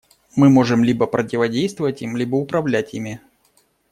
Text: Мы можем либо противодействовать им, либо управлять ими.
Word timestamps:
Мы 0.35 0.49
можем 0.49 0.83
либо 0.83 1.05
противодействовать 1.05 2.01
им, 2.01 2.17
либо 2.17 2.35
управлять 2.35 2.95
ими. 2.95 3.21